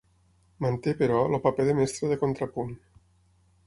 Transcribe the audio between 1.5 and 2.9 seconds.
de mestre de contrapunt.